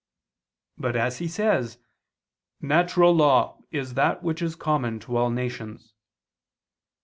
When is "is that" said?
3.69-4.23